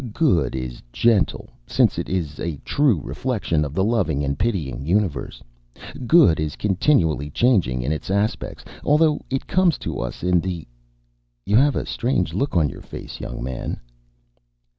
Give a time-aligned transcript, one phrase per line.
[0.13, 5.43] Good is gentle, since it is a true reflection of the loving and pitying universe.
[6.07, 10.67] Good is continually changing in its aspects, although it comes to us in the...
[11.45, 13.79] You have a strange look on your face, young man."